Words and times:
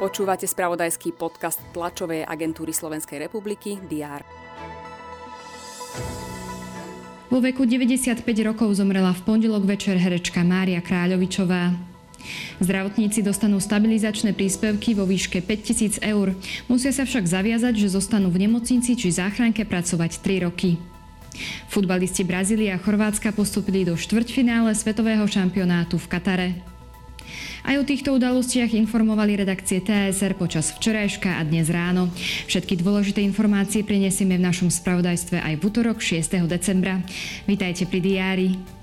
Počúvate 0.00 0.48
spravodajský 0.48 1.12
podcast 1.12 1.60
tlačovej 1.76 2.24
agentúry 2.24 2.72
Slovenskej 2.72 3.20
republiky 3.28 3.76
DR. 3.84 4.24
Vo 7.30 7.38
veku 7.38 7.62
95 7.62 8.26
rokov 8.42 8.74
zomrela 8.74 9.14
v 9.14 9.22
pondelok 9.22 9.62
večer 9.68 10.00
herečka 10.00 10.42
Mária 10.42 10.82
Kráľovičová. 10.82 11.70
Zdravotníci 12.58 13.22
dostanú 13.22 13.62
stabilizačné 13.62 14.34
príspevky 14.34 14.98
vo 14.98 15.06
výške 15.06 15.44
5000 15.44 16.02
eur. 16.02 16.34
Musia 16.66 16.90
sa 16.90 17.06
však 17.06 17.30
zaviazať, 17.30 17.78
že 17.78 17.94
zostanú 17.94 18.34
v 18.34 18.50
nemocnici 18.50 18.98
či 18.98 19.14
záchranke 19.14 19.62
pracovať 19.62 20.20
3 20.20 20.48
roky. 20.48 20.89
Futbalisti 21.70 22.26
Brazília 22.26 22.74
a 22.76 22.82
Chorvátska 22.82 23.30
postupili 23.30 23.86
do 23.86 23.94
štvrťfinále 23.94 24.74
svetového 24.74 25.22
šampionátu 25.28 25.96
v 25.96 26.06
Katare. 26.10 26.48
Aj 27.60 27.76
o 27.76 27.84
týchto 27.84 28.16
udalostiach 28.16 28.72
informovali 28.72 29.36
redakcie 29.36 29.84
TSR 29.84 30.34
počas 30.34 30.72
včerajška 30.74 31.38
a 31.38 31.42
dnes 31.44 31.68
ráno. 31.68 32.08
Všetky 32.48 32.80
dôležité 32.80 33.20
informácie 33.20 33.84
prinesieme 33.84 34.40
v 34.40 34.46
našom 34.48 34.72
spravodajstve 34.72 35.38
aj 35.38 35.54
v 35.60 35.62
útorok 35.62 36.00
6. 36.00 36.48
decembra. 36.48 37.04
Vítajte 37.44 37.84
pri 37.84 38.00
diári. 38.00 38.79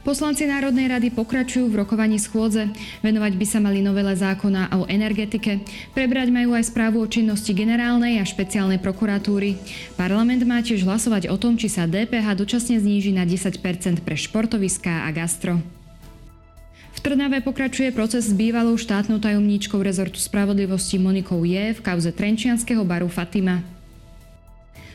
Poslanci 0.00 0.48
Národnej 0.48 0.88
rady 0.88 1.12
pokračujú 1.12 1.68
v 1.68 1.84
rokovaní 1.84 2.16
schôdze. 2.16 2.72
Venovať 3.04 3.36
by 3.36 3.46
sa 3.46 3.60
mali 3.60 3.84
novele 3.84 4.16
zákona 4.16 4.72
o 4.72 4.88
energetike. 4.88 5.60
Prebrať 5.92 6.32
majú 6.32 6.56
aj 6.56 6.72
správu 6.72 7.04
o 7.04 7.10
činnosti 7.10 7.52
generálnej 7.52 8.16
a 8.16 8.24
špeciálnej 8.24 8.80
prokuratúry. 8.80 9.60
Parlament 10.00 10.40
má 10.48 10.64
tiež 10.64 10.88
hlasovať 10.88 11.28
o 11.28 11.36
tom, 11.36 11.60
či 11.60 11.68
sa 11.68 11.84
DPH 11.84 12.32
dočasne 12.32 12.80
zníži 12.80 13.12
na 13.12 13.28
10% 13.28 13.60
pre 14.00 14.16
športoviská 14.16 15.04
a 15.04 15.12
gastro. 15.12 15.60
V 16.96 16.98
Trnave 17.04 17.44
pokračuje 17.44 17.92
proces 17.92 18.28
s 18.28 18.32
bývalou 18.32 18.80
štátnou 18.80 19.20
tajomníčkou 19.20 19.84
rezortu 19.84 20.16
spravodlivosti 20.16 20.96
Monikou 20.96 21.44
Je 21.44 21.76
v 21.76 21.80
kauze 21.84 22.08
Trenčianského 22.08 22.88
baru 22.88 23.12
Fatima. 23.12 23.79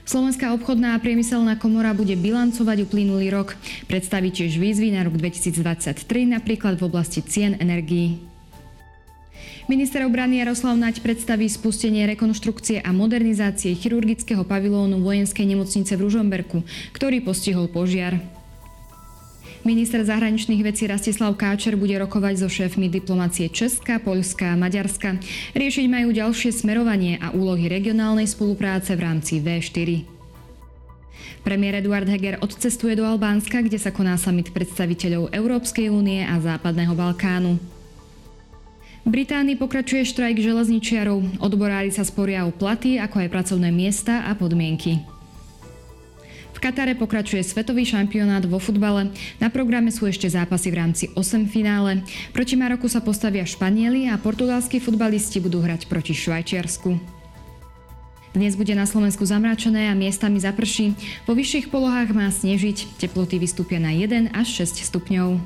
Slovenská 0.06 0.54
obchodná 0.54 0.94
a 0.94 1.02
priemyselná 1.02 1.58
komora 1.58 1.90
bude 1.98 2.14
bilancovať 2.14 2.86
uplynulý 2.86 3.34
rok. 3.34 3.58
Predstaví 3.90 4.30
tiež 4.30 4.62
výzvy 4.62 4.94
na 4.94 5.02
rok 5.02 5.18
2023, 5.18 6.30
napríklad 6.30 6.78
v 6.78 6.86
oblasti 6.86 7.26
cien 7.26 7.58
energií. 7.58 8.22
Minister 9.66 10.06
obrany 10.06 10.46
Jaroslav 10.46 10.78
Naď 10.78 11.02
predstaví 11.02 11.50
spustenie 11.50 12.06
rekonštrukcie 12.06 12.86
a 12.86 12.94
modernizácie 12.94 13.74
chirurgického 13.74 14.46
pavilónu 14.46 15.02
vojenskej 15.02 15.42
nemocnice 15.42 15.98
v 15.98 16.06
Ružomberku, 16.06 16.62
ktorý 16.94 17.26
postihol 17.26 17.66
požiar. 17.66 18.22
Minister 19.66 20.06
zahraničných 20.06 20.62
vecí 20.62 20.86
Rastislav 20.86 21.34
Káčer 21.42 21.74
bude 21.74 21.98
rokovať 21.98 22.38
so 22.38 22.46
šéfmi 22.46 22.86
diplomácie 22.86 23.50
Česka, 23.50 23.98
Poľska 23.98 24.54
a 24.54 24.60
Maďarska. 24.62 25.18
Riešiť 25.58 25.90
majú 25.90 26.14
ďalšie 26.14 26.54
smerovanie 26.54 27.18
a 27.18 27.34
úlohy 27.34 27.66
regionálnej 27.66 28.30
spolupráce 28.30 28.94
v 28.94 29.02
rámci 29.02 29.42
V4. 29.42 30.06
Premiér 31.42 31.82
Eduard 31.82 32.06
Heger 32.06 32.38
odcestuje 32.46 32.94
do 32.94 33.10
Albánska, 33.10 33.66
kde 33.66 33.82
sa 33.82 33.90
koná 33.90 34.22
summit 34.22 34.54
predstaviteľov 34.54 35.34
Európskej 35.34 35.90
únie 35.90 36.22
a 36.22 36.38
Západného 36.38 36.94
Balkánu. 36.94 37.58
Británii 39.02 39.58
pokračuje 39.58 40.06
štrajk 40.06 40.46
železničiarov. 40.46 41.42
Odborári 41.42 41.90
sa 41.90 42.06
sporia 42.06 42.46
o 42.46 42.54
platy, 42.54 43.02
ako 43.02 43.18
aj 43.18 43.34
pracovné 43.34 43.74
miesta 43.74 44.30
a 44.30 44.38
podmienky. 44.38 45.15
Katare 46.58 46.98
pokračuje 46.98 47.46
svetový 47.46 47.86
šampionát 47.86 48.42
vo 48.50 48.58
futbale. 48.58 49.14
Na 49.38 49.54
programe 49.54 49.94
sú 49.94 50.10
ešte 50.10 50.26
zápasy 50.26 50.74
v 50.74 50.80
rámci 50.82 51.06
8 51.14 51.46
finále. 51.46 52.02
Proti 52.34 52.58
Maroku 52.58 52.90
sa 52.90 53.06
postavia 53.06 53.46
Španieli 53.46 54.10
a 54.10 54.18
portugalskí 54.18 54.82
futbalisti 54.82 55.38
budú 55.38 55.62
hrať 55.62 55.86
proti 55.86 56.18
Švajčiarsku. 56.18 56.98
Dnes 58.36 58.60
bude 58.60 58.76
na 58.76 58.84
Slovensku 58.84 59.24
zamračené 59.24 59.88
a 59.88 59.96
miestami 59.96 60.44
zaprší. 60.44 60.92
Vo 61.24 61.32
vyšších 61.40 61.72
polohách 61.72 62.12
má 62.12 62.28
snežiť. 62.28 63.00
Teploty 63.00 63.40
vystúpia 63.40 63.80
na 63.80 63.96
1 63.96 64.36
až 64.36 64.68
6 64.68 64.84
stupňov. 64.92 65.40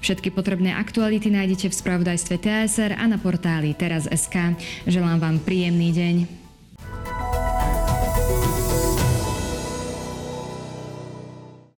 Všetky 0.00 0.30
potrebné 0.32 0.72
aktuality 0.72 1.28
nájdete 1.28 1.68
v 1.68 1.76
spravodajstve 1.76 2.40
TSR 2.40 2.94
a 2.94 3.04
na 3.10 3.18
portáli 3.18 3.74
teraz.sk. 3.74 4.54
Želám 4.86 5.18
vám 5.18 5.36
príjemný 5.42 5.90
deň. 5.90 6.39